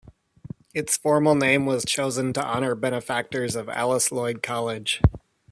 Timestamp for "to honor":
2.33-2.73